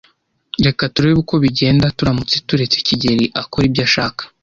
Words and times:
Reka 0.65 0.83
turebe 0.93 1.17
uko 1.23 1.35
bigenda 1.43 1.93
turamutse 1.97 2.35
turetse 2.47 2.77
kigeli 2.87 3.25
akora 3.41 3.63
ibyo 3.69 3.83
ashaka. 3.87 4.21